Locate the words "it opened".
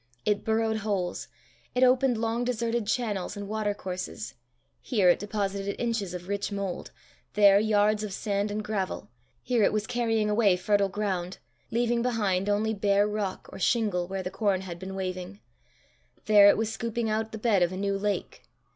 1.75-2.17